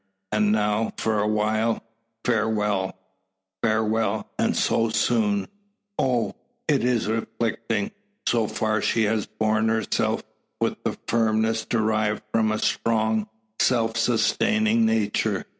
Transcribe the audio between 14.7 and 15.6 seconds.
nature.